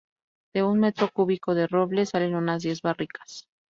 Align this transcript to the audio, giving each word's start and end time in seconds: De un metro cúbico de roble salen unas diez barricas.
De 0.55 0.63
un 0.63 0.79
metro 0.79 1.11
cúbico 1.13 1.53
de 1.53 1.67
roble 1.67 2.07
salen 2.07 2.33
unas 2.33 2.63
diez 2.63 2.81
barricas. 2.81 3.47